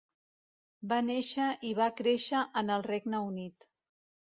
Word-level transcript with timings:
Va 0.93 0.97
néixer 1.09 1.51
i 1.69 1.75
va 1.81 1.91
créixer 2.01 2.41
en 2.65 2.77
el 2.79 2.89
Regne 2.91 3.23
Unit. 3.31 3.71